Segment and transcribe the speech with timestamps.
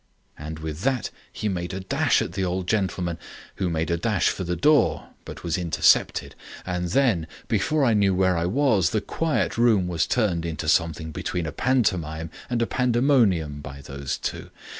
[0.35, 3.19] And with that he made a dash at the old gentleman,
[3.57, 6.33] who made a dash for the door, but was intercepted.
[6.65, 11.11] And then, before I knew where I was the quiet room was turned into something
[11.11, 14.49] between a pantomime and a pandemonium by those two.